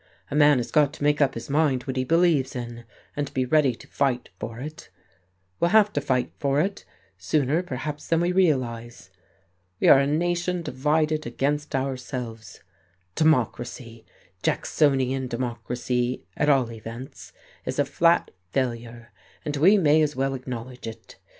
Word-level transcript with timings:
A 0.31 0.35
man 0.35 0.57
has 0.57 0.71
got 0.71 0.93
to 0.93 1.03
make 1.03 1.21
up 1.21 1.35
his 1.35 1.47
mind 1.47 1.83
what 1.83 1.95
he 1.95 2.03
believes 2.03 2.55
in, 2.55 2.85
and 3.15 3.31
be 3.35 3.45
ready 3.45 3.75
to 3.75 3.85
fight 3.87 4.29
for 4.39 4.57
it. 4.57 4.89
We'll 5.59 5.69
have 5.69 5.93
to 5.93 6.01
fight 6.01 6.31
for 6.39 6.59
it, 6.59 6.85
sooner 7.19 7.61
perhaps 7.61 8.07
than 8.07 8.19
we 8.21 8.31
realize. 8.31 9.11
We 9.79 9.89
are 9.89 9.99
a 9.99 10.07
nation 10.07 10.63
divided 10.63 11.27
against 11.27 11.75
ourselves; 11.75 12.61
democracy 13.13 14.03
Jacksonian 14.41 15.27
democracy, 15.27 16.25
at 16.35 16.49
all 16.49 16.71
events, 16.71 17.31
is 17.63 17.77
a 17.77 17.85
flat 17.85 18.31
failure, 18.49 19.11
and 19.45 19.55
we 19.57 19.77
may 19.77 20.01
as 20.01 20.15
well 20.15 20.33
acknowledge 20.33 20.87
it. 20.87 21.17